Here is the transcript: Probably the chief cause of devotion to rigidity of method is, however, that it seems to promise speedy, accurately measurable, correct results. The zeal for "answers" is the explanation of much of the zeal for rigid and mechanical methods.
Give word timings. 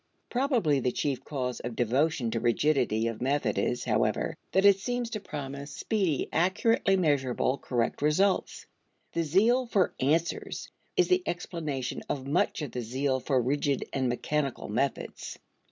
Probably 0.31 0.79
the 0.79 0.91
chief 0.91 1.23
cause 1.23 1.59
of 1.59 1.75
devotion 1.75 2.31
to 2.31 2.39
rigidity 2.39 3.05
of 3.05 3.21
method 3.21 3.59
is, 3.59 3.83
however, 3.83 4.33
that 4.51 4.65
it 4.65 4.79
seems 4.79 5.11
to 5.11 5.19
promise 5.19 5.75
speedy, 5.75 6.27
accurately 6.33 6.97
measurable, 6.97 7.59
correct 7.59 8.01
results. 8.01 8.65
The 9.13 9.21
zeal 9.21 9.67
for 9.67 9.93
"answers" 9.99 10.71
is 10.97 11.09
the 11.09 11.21
explanation 11.27 12.01
of 12.09 12.25
much 12.25 12.63
of 12.63 12.71
the 12.71 12.81
zeal 12.81 13.19
for 13.19 13.39
rigid 13.39 13.85
and 13.93 14.09
mechanical 14.09 14.69
methods. 14.69 15.37